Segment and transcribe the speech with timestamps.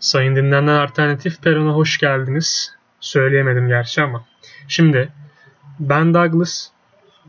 [0.00, 2.74] Sayın dinleyenler Alternatif Peron'a hoş geldiniz.
[3.00, 4.24] Söyleyemedim gerçi ama.
[4.68, 5.12] Şimdi
[5.80, 6.68] ben Douglas,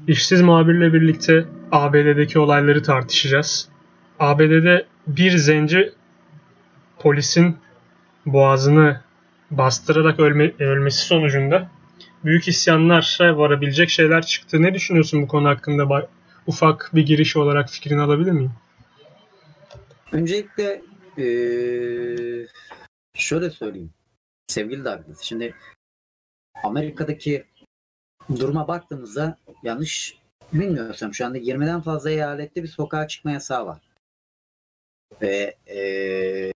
[0.08, 3.70] işsiz muhabirle birlikte ABD'deki olayları tartışacağız.
[4.20, 5.94] ABD'de bir zenci
[7.00, 7.58] polisin
[8.26, 9.02] boğazını
[9.52, 11.70] bastırarak ölme, ölmesi sonucunda
[12.26, 14.62] büyük isyanlara varabilecek şeyler çıktı.
[14.62, 16.08] Ne düşünüyorsun bu konu hakkında?
[16.48, 18.52] Ufak bir giriş olarak fikrini alabilir miyim?
[20.12, 20.82] Öncelikle
[21.22, 22.48] ee,
[23.14, 23.94] şöyle söyleyeyim.
[24.48, 25.56] Sevgili Douglas, şimdi
[26.64, 27.46] Amerika'daki
[28.30, 30.18] duruma baktığımızda yanlış
[30.54, 33.82] bilmiyorsam şu anda 20'den fazla eyalette bir sokağa çıkma yasağı var.
[35.22, 36.52] Ve ee,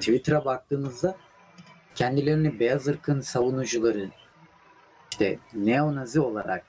[0.00, 1.16] Twitter'a baktığımızda
[1.94, 4.10] kendilerini beyaz ırkın savunucuları
[5.12, 6.66] işte neonazi olarak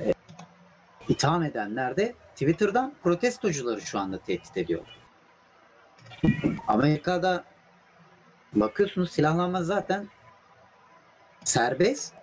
[0.00, 0.14] e,
[1.08, 4.97] itham edenler de Twitter'dan protestocuları şu anda tehdit ediyor.
[6.68, 7.44] Amerika'da
[8.52, 10.08] bakıyorsunuz silahlanma zaten
[11.44, 12.14] serbest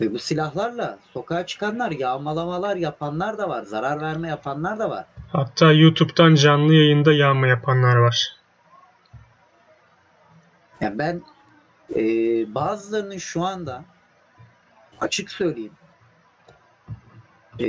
[0.00, 5.06] ve bu silahlarla sokağa çıkanlar, yağmalamalar yapanlar da var, zarar verme yapanlar da var.
[5.32, 8.36] Hatta YouTube'dan canlı yayında yağma yapanlar var.
[10.80, 11.22] Yani ben
[11.96, 12.00] e,
[12.54, 13.84] bazılarının şu anda
[15.00, 15.72] açık söyleyeyim
[17.58, 17.66] e,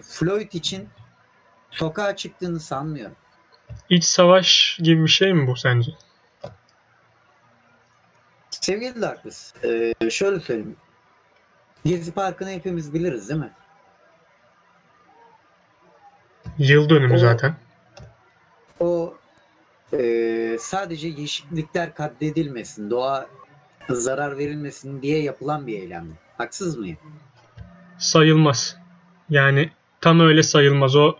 [0.00, 0.88] Floyd için
[1.70, 3.16] sokağa çıktığını sanmıyorum.
[3.90, 5.92] İç savaş gibi bir şey mi bu sence?
[8.50, 10.76] Sevgili Douglas, e, şöyle söyleyeyim.
[11.84, 13.50] Gezi Parkı'nı hepimiz biliriz değil mi?
[16.58, 17.56] Yıl dönümü O- zaten.
[18.80, 19.14] O
[19.92, 23.26] e, sadece yeşillikler katledilmesin, doğa
[23.90, 26.14] zarar verilmesin diye yapılan bir eylemdi.
[26.38, 26.98] Haksız mıyım?
[27.98, 28.76] Sayılmaz.
[29.30, 30.96] Yani tam öyle sayılmaz.
[30.96, 31.16] O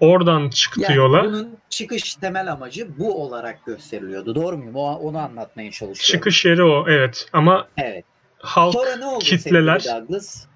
[0.00, 1.24] oradan çıktı Yani yola.
[1.24, 4.34] bunun çıkış temel amacı bu olarak gösteriliyordu.
[4.34, 4.76] Doğru muyum?
[4.76, 6.12] O, onu anlatmaya çalışıyorum.
[6.18, 7.28] Çıkış yeri o evet.
[7.32, 8.04] Ama Evet.
[8.38, 10.46] halk Sonra ne oldu kitleler- Douglas?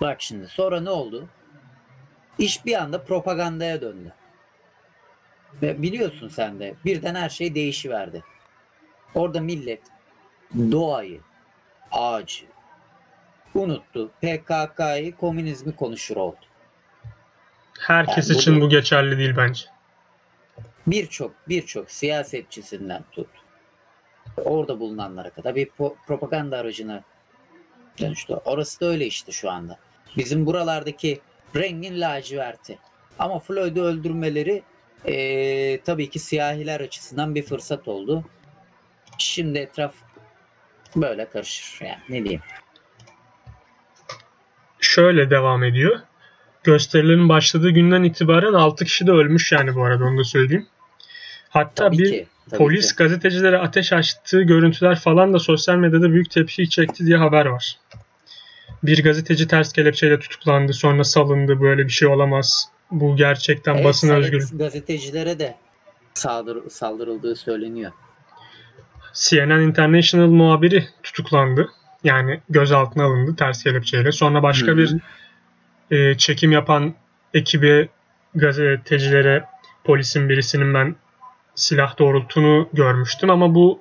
[0.00, 1.28] Bak şimdi sonra ne oldu?
[2.38, 4.12] İş bir anda propagandaya döndü.
[5.62, 8.22] Ve biliyorsun sen de birden her şey değişiverdi.
[9.14, 9.82] Orada millet
[10.72, 11.20] doğayı,
[11.92, 12.44] ağacı
[13.54, 14.10] unuttu.
[14.20, 16.36] PKK'yı, komünizmi konuşur oldu.
[17.80, 19.64] Herkes Yani için bu geçerli değil bence.
[20.86, 23.26] Birçok birçok siyasetçisinden tut.
[24.36, 27.02] Orada bulunanlara kadar bir po- propaganda aracına
[28.00, 28.34] dönüştü.
[28.44, 29.78] Orası da öyle işte şu anda.
[30.16, 31.20] Bizim buralardaki
[31.56, 32.78] rengin laciverti.
[33.18, 34.62] Ama Floyd'u öldürmeleri
[35.04, 38.24] eee, tabii ki siyahiler açısından bir fırsat oldu.
[39.18, 39.94] Şimdi etraf
[40.96, 41.84] böyle karışır.
[41.84, 42.42] Yani ne diyeyim.
[44.80, 46.00] Şöyle devam ediyor.
[46.64, 50.66] Gösterilerin başladığı günden itibaren 6 kişi de ölmüş yani bu arada onu da söyleyeyim.
[51.48, 52.26] Hatta Tabii bir ki.
[52.50, 52.96] tabii polis ki.
[52.96, 57.78] gazetecilere ateş açtığı görüntüler falan da sosyal medyada büyük tepki çekti diye haber var.
[58.82, 62.68] Bir gazeteci ters kelepçeyle tutuklandı sonra salındı böyle bir şey olamaz.
[62.90, 64.58] Bu gerçekten Evet, basın özgürlüğü.
[64.58, 65.54] Gazetecilere de
[66.14, 67.92] saldır, saldırıldığı söyleniyor.
[69.14, 71.68] CNN International muhabiri tutuklandı.
[72.04, 74.12] Yani gözaltına alındı ters kelepçeyle.
[74.12, 74.76] Sonra başka Hı hı.
[74.76, 74.96] bir
[75.90, 76.94] e, çekim yapan
[77.34, 77.88] ekibi
[78.34, 79.44] gazetecilere
[79.84, 80.96] polisin birisinin ben
[81.54, 83.80] silah doğrulttuğunu görmüştüm ama bu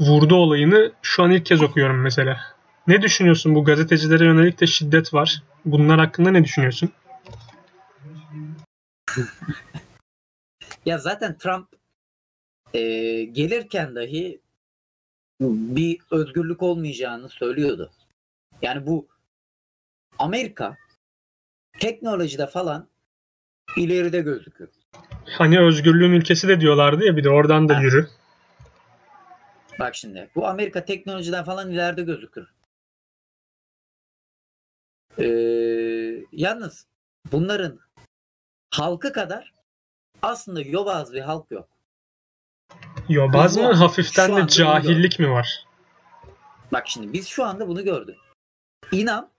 [0.00, 2.40] vurdu olayını şu an ilk kez okuyorum mesela.
[2.86, 3.54] Ne düşünüyorsun?
[3.54, 5.42] Bu gazetecilere yönelik de şiddet var.
[5.64, 6.90] Bunlar hakkında ne düşünüyorsun?
[10.86, 11.68] Ya zaten Trump
[12.74, 12.80] e,
[13.24, 14.40] gelirken dahi
[15.40, 17.90] bir özgürlük olmayacağını söylüyordu.
[18.62, 19.06] Yani bu
[20.18, 20.76] Amerika
[21.80, 22.88] teknolojide falan
[23.76, 24.70] ileride gözüküyor.
[25.24, 27.82] Hani özgürlüğün ülkesi de diyorlardı ya bir de oradan da Ha.
[27.82, 28.08] yürü.
[29.80, 32.48] Bak şimdi bu Amerika teknolojiden falan ileride gözükür.
[35.18, 35.24] Ee,
[36.32, 36.86] yalnız
[37.32, 37.80] bunların
[38.70, 39.52] halkı kadar
[40.22, 41.68] aslında yobaz bir halk yok.
[43.08, 43.72] Yobaz mı?
[43.72, 45.66] Hafiften de cahillik mi var?
[46.72, 48.16] Bak şimdi biz şu anda bunu gördük.
[48.92, 49.30] İnan,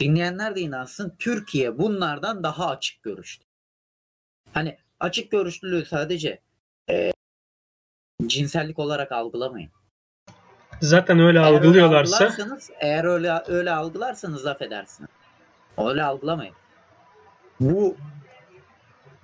[0.00, 3.44] dinleyenler de inansın Türkiye bunlardan daha açık görüşlü.
[4.54, 6.40] Hani açık görüşlülüğü sadece
[6.90, 7.12] e,
[8.26, 9.70] cinsellik olarak algılamayın.
[10.80, 15.10] Zaten öyle Eğer öyle algılıyorlarsa algılarsanız, eğer öyle öyle algılarsanız affedersiniz.
[15.78, 16.54] Öyle algılamayın.
[17.60, 17.96] Bu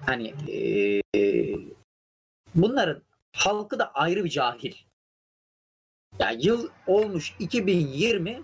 [0.06, 0.34] hani
[1.14, 1.22] e,
[2.54, 3.02] bunların
[3.32, 4.74] halkı da ayrı bir cahil.
[6.18, 8.42] Ya yıl olmuş 2020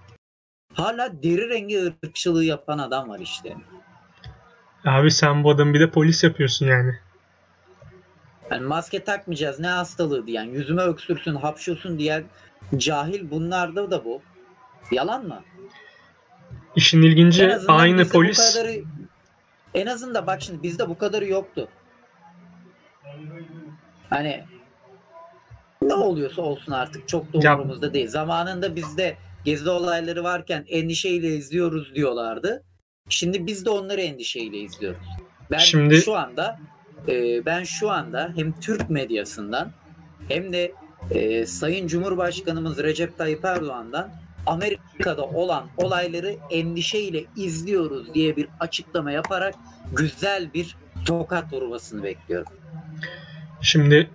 [0.79, 3.57] hala deri rengi ırkçılığı yapan adam var işte.
[4.85, 6.93] abi sen bu adamı bir de polis yapıyorsun yani.
[8.51, 12.25] Yani maske takmayacağız ne hastalığı diyen, yüzüme öksürsün, hapşursun diyen
[12.77, 14.23] cahil bunlarda da bu.
[14.91, 15.43] Yalan mı?
[16.77, 18.85] İşin ilginci aynı polis kadarı-
[19.75, 21.69] en azından bak şimdi bizde bu kadarı yoktu.
[24.11, 24.45] Hani
[25.83, 28.09] ne oluyorsa olsun artık çok da Ya- umurumuzda değil.
[28.09, 29.17] Zamanında bizde
[29.49, 32.65] gezi olayları varken endişeyle izliyoruz diyorlardı.
[33.09, 35.07] Şimdi biz de onları endişeyle izliyoruz.
[35.51, 36.59] Ben Şimdi- şu anda
[37.09, 39.73] e, ben şu anda hem Türk medyasından
[40.29, 40.73] hem de
[41.11, 44.11] e, Sayın Cumhurbaşkanımız Recep Tayyip Erdoğan'dan
[44.47, 49.55] Amerika'da olan olayları endişeyle izliyoruz diye bir açıklama yaparak
[49.93, 52.53] güzel bir tokat vurmasını bekliyorum.
[53.63, 54.11] Şimdi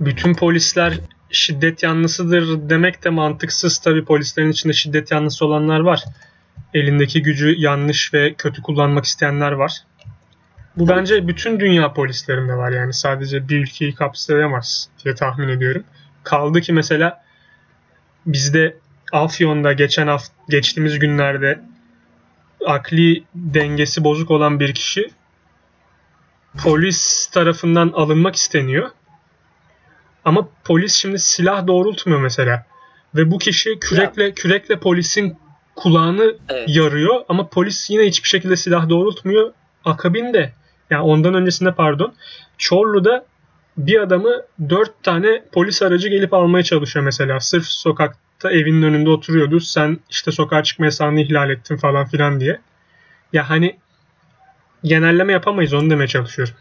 [0.00, 1.00] bütün polisler
[1.34, 3.78] şiddet yanlısıdır demek de mantıksız.
[3.78, 6.04] Tabii polislerin içinde şiddet yanlısı olanlar var.
[6.74, 9.72] Elindeki gücü yanlış ve kötü kullanmak isteyenler var.
[10.76, 10.98] Bu Tabii.
[10.98, 15.84] bence bütün dünya polislerinde var yani sadece bir ülkeyi kapsayamaz diye tahmin ediyorum.
[16.24, 17.24] Kaldı ki mesela
[18.26, 18.76] bizde
[19.12, 21.60] Afyon'da geçen hafta geçtiğimiz günlerde
[22.66, 25.10] akli dengesi bozuk olan bir kişi
[26.62, 28.90] polis tarafından alınmak isteniyor.
[30.24, 32.66] Ama polis şimdi silah doğrultmuyor mesela.
[33.14, 35.38] Ve bu kişi kürekle kürekle polisin
[35.76, 36.68] kulağını Evet.
[36.68, 39.52] yarıyor ama polis yine hiçbir şekilde silah doğrultmuyor.
[39.84, 40.52] Akabinde
[40.90, 42.14] yani ondan öncesinde pardon
[42.58, 43.26] Çorlu'da
[43.76, 47.40] bir adamı dört tane polis aracı gelip almaya çalışıyor mesela.
[47.40, 49.60] Sırf sokakta evinin önünde oturuyordu.
[49.60, 52.60] Sen işte sokağa çıkma yasağını ihlal ettin falan filan diye.
[53.32, 53.76] Ya hani
[54.84, 56.54] genelleme yapamayız onu demeye çalışıyorum.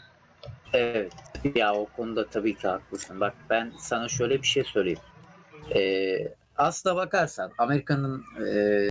[0.73, 1.11] Evet.
[1.55, 3.19] Ya o konuda tabii ki haklısın.
[3.19, 4.99] Bak ben sana şöyle bir şey söyleyeyim.
[5.75, 8.89] Ee, aslına bakarsan Amerika'nın e,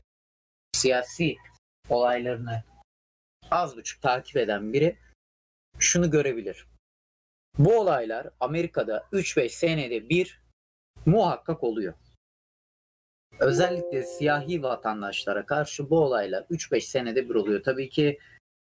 [0.72, 1.36] siyasi
[1.88, 2.62] olaylarını
[3.50, 4.98] az buçuk takip eden biri
[5.78, 6.66] şunu görebilir.
[7.58, 10.42] Bu olaylar Amerika'da 3-5 senede bir
[11.06, 11.94] muhakkak oluyor.
[13.40, 17.62] Özellikle siyahi vatandaşlara karşı bu olaylar 3-5 senede bir oluyor.
[17.62, 18.18] Tabii ki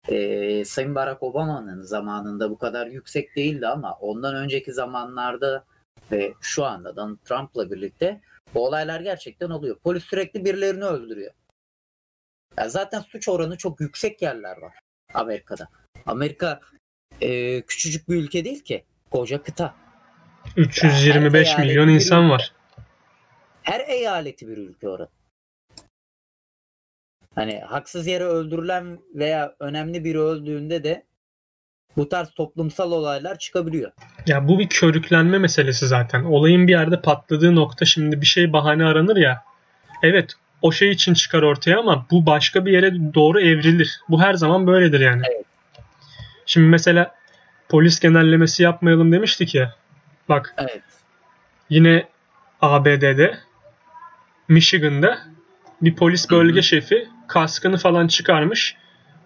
[0.09, 5.65] ee, Sayın Barack Obama'nın zamanında bu kadar yüksek değildi ama ondan önceki zamanlarda
[6.11, 8.21] ve şu anda Donald Trump'la birlikte
[8.53, 9.77] bu olaylar gerçekten oluyor.
[9.83, 11.33] Polis sürekli birilerini öldürüyor.
[12.57, 14.73] Ya zaten suç oranı çok yüksek yerler var
[15.13, 15.67] Amerika'da.
[16.05, 16.61] Amerika
[17.21, 18.83] e, küçücük bir ülke değil ki.
[19.11, 19.75] Koca kıta.
[20.57, 22.53] 325 Yani milyon insan var.
[23.63, 25.16] Her eyaleti bir ülke orası.
[27.37, 31.05] Hani haksız yere öldürülen veya önemli biri öldüğünde de
[31.97, 33.91] bu tarz toplumsal olaylar çıkabiliyor.
[34.27, 36.23] Ya bu bir körüklenme meselesi zaten.
[36.23, 39.43] Olayın bir yerde patladığı nokta şimdi bir şey bahane aranır ya.
[40.03, 43.99] Evet o şey için çıkar ortaya ama bu başka bir yere doğru evrilir.
[44.09, 45.21] Bu her zaman böyledir yani.
[45.31, 45.45] Evet.
[46.45, 47.15] Şimdi mesela
[47.69, 49.75] polis genellemesi yapmayalım demiştik ya.
[50.29, 50.81] Bak Evet.
[51.69, 52.07] yine
[52.61, 53.37] ABD'de
[54.47, 55.36] Michigan'da
[55.81, 58.75] bir polis bölge şefi kaskını falan çıkarmış.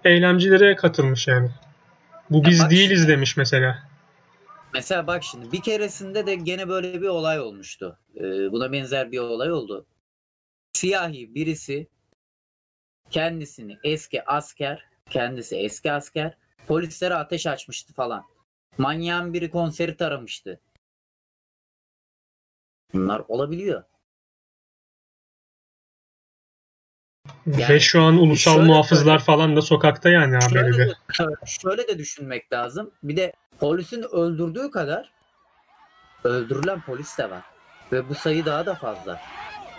[0.03, 1.51] Eylemcilere katılmış yani.
[2.29, 3.83] Bu Ya biz bak değiliz şimdi- demiş mesela.
[4.73, 7.99] Mesela bak şimdi bir keresinde de gene böyle bir olay olmuştu.
[8.15, 8.21] Ee,
[8.51, 9.85] buna benzer bir olay oldu.
[10.73, 11.87] Siyahi birisi
[13.09, 16.37] kendisini eski asker, kendisi eski asker,
[16.67, 18.23] polislere ateş açmıştı falan.
[18.77, 20.59] Manyağın biri konseri taramıştı.
[22.93, 23.83] Bunlar olabiliyor.
[27.47, 29.25] Ve Yani şu an ulusal şöyle muhafızlar söyleyeyim.
[29.25, 30.87] falan da sokakta yani Şöyle ABD'de.
[30.87, 30.95] de,
[31.45, 32.91] şöyle de düşünmek lazım.
[33.03, 35.11] Bir de polisin öldürdüğü kadar
[36.23, 37.43] öldürülen polis de var.
[37.91, 39.21] Ve bu sayı daha da fazla.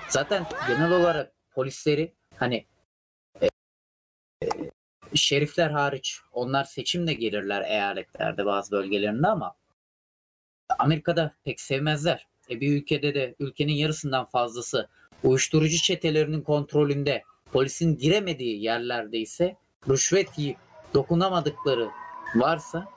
[0.08, 2.66] Zaten genel olarak polisleri hani
[3.42, 3.48] e,
[4.42, 4.48] e,
[5.14, 9.54] şerifler hariç onlar seçimle gelirler eyaletlerde bazı bölgelerinde ama
[10.78, 12.26] Amerika'da pek sevmezler.
[12.50, 14.88] E bir ülkede de ülkenin yarısından fazlası
[15.22, 19.56] uyuşturucu çetelerinin kontrolünde polisin giremediği yerlerde ise
[19.88, 20.56] rüşvet yiyip
[20.94, 21.90] dokunamadıkları
[22.34, 22.88] varsa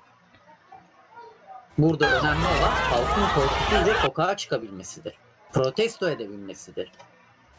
[1.77, 5.13] burada önemli olan halkın korkusuyla sokağa çıkabilmesidir.
[5.53, 6.91] Protesto edebilmesidir.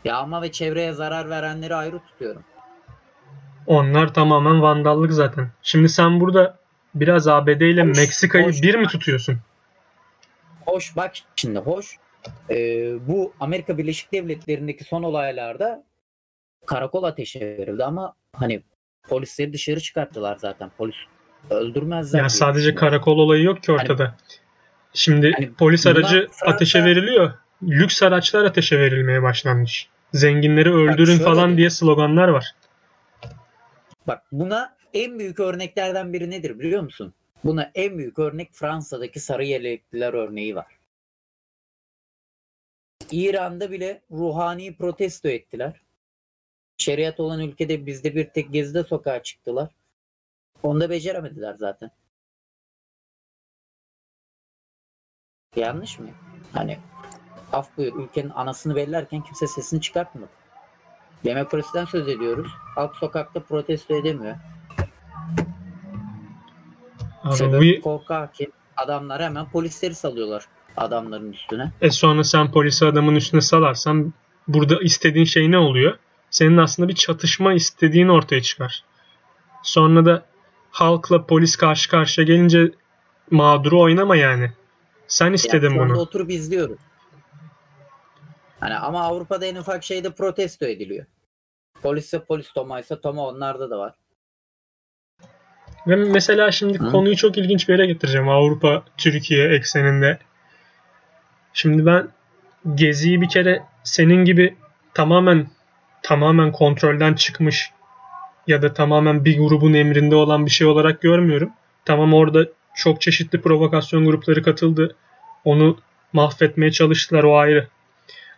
[0.04, 2.44] Yağma ve çevreye zarar verenleri ayrı tutuyorum.
[3.66, 5.50] Onlar tamamen vandallık zaten.
[5.62, 6.58] Şimdi sen burada
[6.94, 8.62] biraz ABD ile Hoş, Meksika'yı hoş.
[8.62, 9.38] bir mi tutuyorsun?
[10.66, 11.98] Hoş bak şimdi hoş.
[12.50, 15.84] Ee, bu Amerika Birleşik Devletleri'ndeki son olaylarda
[16.66, 18.62] karakol ateşi verildi ama hani
[19.08, 20.70] polisleri dışarı çıkarttılar zaten.
[20.78, 20.96] Polis
[21.50, 22.18] öldürmezler.
[22.18, 24.16] Ya diye sadece karakol olayı yok ki ortada.
[24.94, 27.32] Şimdi Hani polis aracı Fransa- ateşe veriliyor.
[27.62, 29.88] Lüks araçlar ateşe verilmeye başlanmış.
[30.12, 32.46] Zenginleri öldürün falan diye sloganlar var.
[34.06, 37.14] Bak buna en büyük örneklerden biri nedir biliyor musun?
[37.44, 40.66] Buna en büyük örnek Fransa'daki sarı yelekliler örneği var.
[43.10, 45.80] İran'da bile ruhani protesto ettiler.
[46.78, 49.70] Şeriat olan ülkede bizde bir tek gezide sokağa çıktılar.
[50.62, 51.90] Onu da beceremediler zaten.
[55.56, 56.08] Yanlış mı?
[56.52, 56.78] Hani
[57.52, 60.28] af buyur ülkenin anasını bellerken kimse sesini çıkartmadı.
[61.24, 62.48] Demokrasiden söz ediyoruz.
[62.74, 64.36] Halk sokakta protesto edemiyor.
[67.22, 68.52] Abi Sebep bu, korku hakim.
[68.76, 71.72] Adamlar hemen polisleri salıyorlar adamların üstüne.
[71.80, 74.12] e sonra sen polisi adamın üstüne salarsan
[74.48, 75.98] burada istediğin şey ne oluyor?
[76.36, 78.84] Senin aslında bir çatışma istediğin ortaya çıkar.
[79.62, 80.22] Sonra da
[80.70, 82.70] halkla polis karşı karşıya gelince
[83.30, 84.52] mağduru oynama yani.
[85.08, 85.98] Sen istedin Yani bunu.
[85.98, 86.78] oturup izliyoruz.
[88.60, 91.06] Hani ama Avrupa'da en ufak şeyde protesto ediliyor.
[91.82, 93.94] Polisse polis Toma ise Toma onlarda da var.
[95.86, 96.90] Ve mesela şimdi Hı?
[96.90, 100.18] konuyu çok ilginç bir yere getireceğim Avrupa Türkiye ekseninde.
[101.52, 102.08] Şimdi ben
[102.74, 104.56] Gezi'yi bir kere senin gibi
[104.94, 105.55] tamamen
[106.06, 107.70] tamamen kontrolden çıkmış
[108.46, 111.52] ya da tamamen bir grubun emrinde olan bir şey olarak görmüyorum.
[111.84, 114.96] Tamam orada çok çeşitli provokasyon grupları katıldı.
[115.44, 115.78] Onu
[116.12, 117.68] mahvetmeye çalıştılar o ayrı.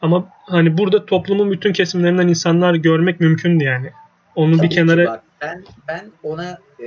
[0.01, 3.93] Ama hani burada toplumun bütün kesimlerinden insanlar görmek mümkündü yani.
[4.35, 6.87] Onu Tabii bir kenara bak, ben ben ona e,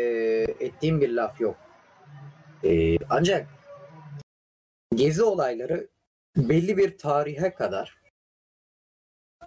[0.60, 1.56] ettiğim bir laf yok.
[2.64, 3.48] E, ancak
[4.96, 5.88] gezi olayları
[6.38, 7.98] belli bir tarihe kadar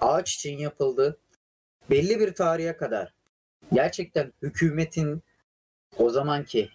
[0.00, 1.18] ağaç için yapıldı.
[1.90, 3.12] Belli bir tarihe kadar
[3.72, 5.22] gerçekten hükümetin
[5.98, 6.70] o zamanki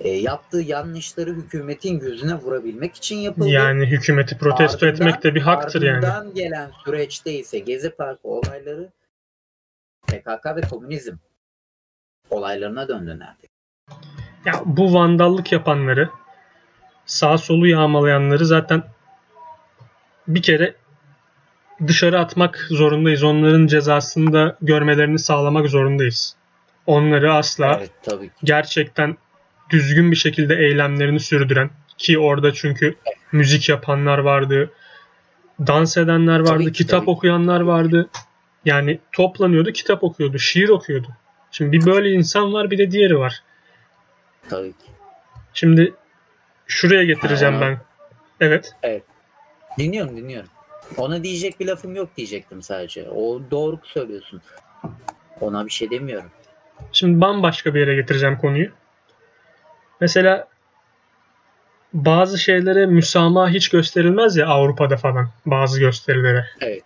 [0.00, 3.48] e, yaptığı yanlışları hükümetin yüzüne vurabilmek için yapıldı.
[3.48, 6.06] yani hükümeti protesto Ardından- etmek de bir haktır yani.
[6.06, 8.90] Ardından gelen süreçte ise Gezi Parkı olayları
[10.06, 11.16] PKK ve komünizm
[12.30, 13.48] olaylarına döndü neredeyse.
[14.44, 16.10] Ya bu vandallık yapanları,
[17.06, 18.82] sağ solu yağmalayanları zaten
[20.28, 20.74] bir kere
[21.86, 23.22] dışarı atmak zorundayız.
[23.22, 26.36] Onların cezasını da görmelerini sağlamak zorundayız.
[26.86, 28.34] Onları asla Evet tabii ki.
[28.44, 29.16] gerçekten
[29.70, 32.94] düzgün bir şekilde eylemlerini sürdüren ki orada çünkü
[33.32, 34.70] müzik yapanlar vardı,
[35.66, 38.08] dans edenler vardı, Tabii ki, kitap tabii okuyanlar vardı.
[38.64, 41.08] Yani toplanıyordu, kitap okuyordu, şiir okuyordu.
[41.50, 43.42] Şimdi bir böyle insan var, bir de diğeri var.
[44.48, 44.88] Tabii ki.
[45.54, 45.94] Şimdi
[46.66, 47.78] şuraya getireceğim Ha, ben.
[48.40, 48.74] Evet.
[49.78, 50.48] Dinliyorum dinliyorum.
[50.96, 53.10] Ona diyecek bir lafım yok diyecektim sadece.
[53.10, 54.42] O doğru söylüyorsun.
[55.40, 56.30] Ona bir şey demiyorum.
[56.92, 58.70] Şimdi bambaşka bir yere getireceğim konuyu.
[60.00, 60.48] Mesela
[61.92, 66.46] bazı şeylere müsamaha hiç gösterilmez ya Avrupa'da falan bazı gösterilere.
[66.60, 66.82] Evet.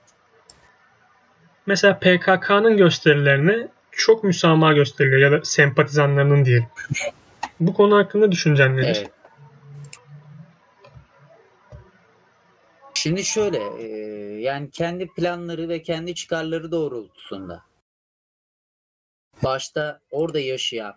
[1.67, 6.67] Mesela PKK'nın gösterilerine çok müsamaha gösteriliyor ya da sempatizanlarının diyelim.
[7.61, 8.97] Bu konu hakkında düşüncen nedir?
[8.97, 9.11] Evet.
[13.03, 13.87] Şimdi şöyle, e,
[14.41, 17.65] yani kendi planları ve kendi çıkarları doğrultusunda
[19.43, 20.97] başta orada yaşayan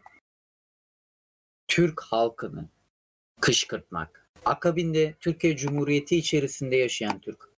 [1.68, 2.70] Türk halkını
[3.42, 7.50] kışkırtmak, akabinde Türkiye Cumhuriyeti içerisinde yaşayan Türk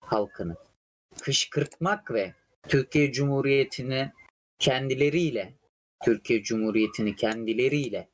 [0.00, 0.56] halkını
[1.20, 2.34] kışkırtmak ve
[2.68, 4.12] Türkiye Cumhuriyeti'ni
[4.58, 5.54] kendileriyle
[6.04, 8.08] Türkiye Cumhuriyeti'ni kendileriyle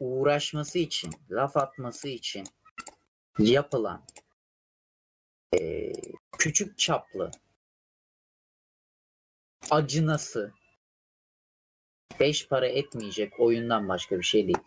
[0.00, 2.44] uğraşması için, laf atması için
[3.38, 4.02] yapılan
[5.52, 5.92] eee,
[6.38, 7.30] küçük çaplı
[9.70, 10.52] acınası
[12.20, 14.58] beş para etmeyecek oyundan başka bir şey değil.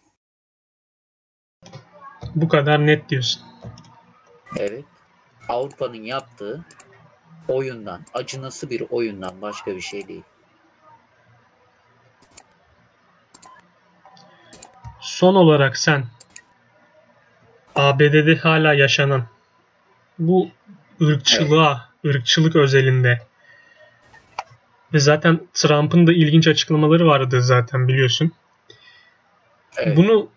[2.36, 3.42] Bu kadar net diyorsun.
[4.58, 4.86] Evet.
[5.50, 6.66] Avrupa'nın yaptığı
[7.48, 10.24] oyundan, acınası bir oyundan başka bir şey değil.
[15.02, 16.06] Son olarak sen
[17.76, 19.24] ABD'de hala yaşanan
[20.20, 20.50] bu
[21.02, 23.22] ırkçılığa, ırkçılık özelinde
[24.94, 28.32] ve zaten Trump'ın da ilginç açıklamaları vardı zaten biliyorsun.
[29.78, 29.98] Evet.
[29.98, 30.30] Bunu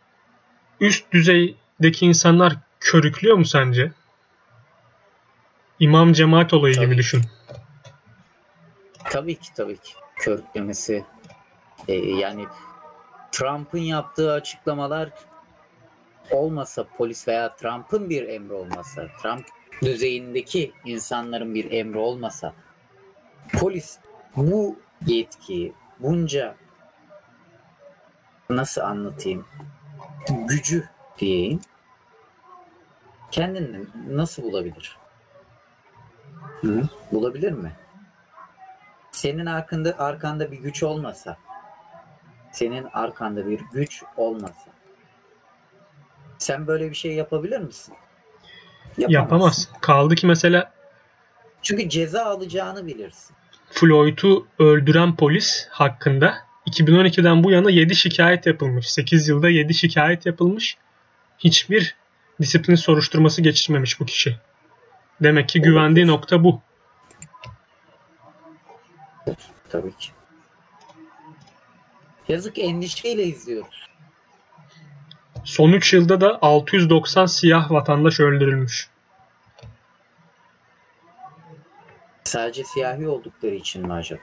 [0.81, 3.93] üst düzeydeki insanlar körüklüyor mu sence?
[5.81, 6.99] İmam cemaat olayı Tabii gibi ki.
[6.99, 7.23] düşün.
[9.11, 9.93] Tabii ki tabii ki.
[10.17, 11.05] Körüklemesi.
[11.89, 12.47] Ee, yani
[13.33, 15.09] Trump'ın yaptığı açıklamalar
[16.31, 19.47] olmasa polis veya Trump'ın bir emri olmasa, Trump
[19.83, 22.53] düzeyindeki insanların bir emri olmasa
[23.53, 23.99] polis
[24.37, 26.55] bu yetkiyi bunca
[28.51, 29.47] nasıl anlatayım
[30.49, 30.89] gücü
[31.19, 31.61] diyeyim
[33.31, 34.99] kendini nasıl bulabilir?
[36.61, 36.83] Hı?
[37.13, 37.73] Bulabilir mi?
[39.13, 41.37] Senin arkanda arkanda bir güç olmasa
[42.55, 44.74] senin arkanda bir güç olmasa
[46.39, 47.95] sen böyle bir şey yapabilir misin?
[48.99, 49.13] Yapamazsın.
[49.13, 49.69] Yapamaz.
[49.81, 50.73] Kaldı ki mesela
[51.63, 53.37] Çünkü ceza alacağını bilirsin.
[53.71, 56.35] Floyd'u öldüren polis hakkında
[56.67, 58.93] 2012'den bu yana 7 şikayet yapılmış.
[58.93, 60.77] 8 yılda 7 şikayet yapılmış.
[61.39, 61.97] Hiçbir
[62.41, 64.37] disiplin soruşturması geçirmemiş bu kişi.
[65.23, 66.61] Demek ki güvendiği nokta bu.
[69.69, 70.11] Tabii ki.
[72.29, 73.87] Yazık endişeyle izliyoruz.
[75.45, 78.89] Son 3 yılda da 690 siyah vatandaş öldürülmüş.
[82.25, 84.21] Sadece siyahi oldukları için mi acaba?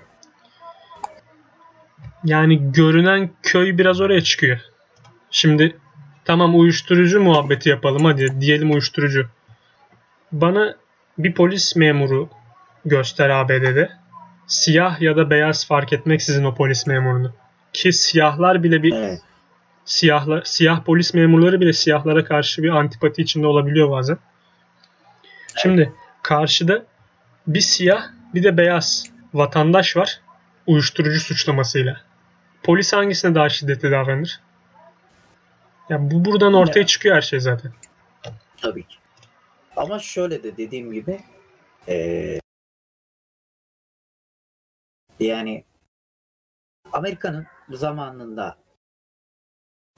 [2.23, 4.59] Yani görünen köy biraz oraya çıkıyor.
[5.31, 5.77] Şimdi
[6.25, 9.27] tamam uyuşturucu muhabbeti yapalım hadi diyelim uyuşturucu.
[10.31, 10.75] Bana
[11.17, 12.29] bir polis memuru
[12.85, 13.89] göster ABD'de.
[14.47, 17.33] Siyah ya da beyaz fark etmeksizin o polis memurunu.
[17.73, 19.21] Ki siyahlar bile bir Evet.
[19.85, 24.17] Siyahlar siyah polis memurları bile siyahlara karşı bir antipati içinde olabiliyor bazen.
[25.55, 26.85] Şimdi karşıda
[27.47, 30.21] bir siyah bir de beyaz vatandaş var
[30.67, 32.01] uyuşturucu suçlamasıyla.
[32.63, 34.39] Polis hangisine daha şiddetli davranır?
[35.89, 36.85] Ya bu buradan ortaya Ya.
[36.85, 37.71] çıkıyor her şey zaten.
[38.61, 38.95] Tabii ki.
[39.75, 41.19] Ama şöyle de dediğim gibi
[41.87, 42.39] eee,
[45.19, 45.63] yani
[46.93, 48.57] Amerika'nın zamanında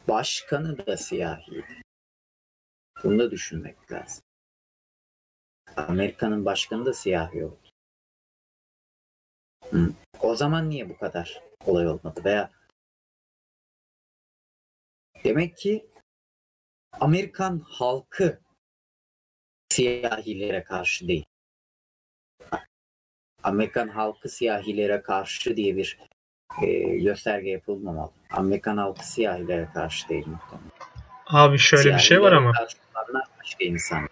[0.08, 1.82] başkanı da siyahiydi.
[3.04, 4.24] Bunu da düşünmek lazım.
[5.76, 7.70] Amerika'nın başkanı da siyahi oldu.
[9.70, 9.94] Hı.
[10.20, 12.22] O zaman niye bu kadar olay olmadı?
[12.26, 12.52] Veya
[15.24, 15.86] demek ki
[16.92, 18.42] Amerikan halkı
[19.70, 21.26] siyahilere karşı değil.
[23.44, 26.00] Amerikan halkı siyahilere karşı diye bir
[26.62, 28.10] e, gösterge yapılmamalı.
[28.32, 30.72] Amerikan halkı siyahilere karşı değil muhtemelen.
[31.28, 32.54] Abi şöyle bir şey var ama
[33.42, 34.10] başka insan.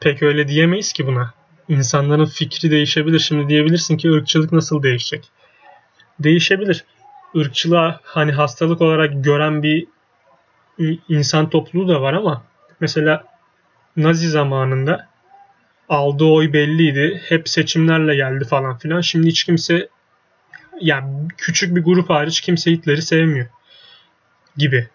[0.00, 1.34] pek öyle diyemeyiz ki buna.
[1.68, 3.18] İnsanların fikri değişebilir.
[3.18, 5.30] Şimdi diyebilirsin ki ırkçılık nasıl değişecek?
[6.18, 6.84] Değişebilir.
[7.34, 9.86] Irkçılığa hani hastalık olarak gören bir
[11.08, 12.42] insan topluluğu da var ama
[12.80, 13.24] mesela
[13.96, 15.08] Nazi zamanında
[15.88, 17.22] aldığı oy belliydi.
[17.28, 19.00] Hep seçimlerle geldi falan filan.
[19.00, 19.88] Şimdi hiç kimse
[20.80, 23.46] yani küçük bir grup hariç kimse Hitler'i sevmiyor
[24.56, 24.88] gibi.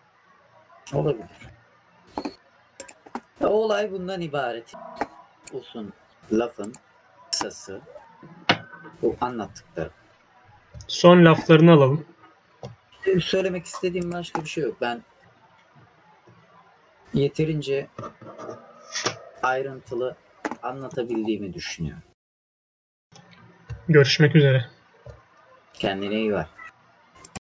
[0.94, 1.28] Olabilir.
[3.42, 4.74] Ya, olay bundan ibaret.
[5.54, 5.94] Uzun
[6.32, 6.74] lafın
[7.32, 7.82] kısası
[9.02, 9.94] bu anlattıklarım.
[10.88, 12.06] Son laflarını alalım.
[13.22, 14.78] Söylemek istediğim başka bir şey yok.
[14.82, 15.04] Ben
[17.14, 17.88] yeterince
[19.44, 20.16] ayrıntılı
[20.64, 22.04] anlatabildiğimi düşünüyorum.
[23.90, 24.66] Görüşmek üzere.
[25.80, 26.48] Kendine iyi bak.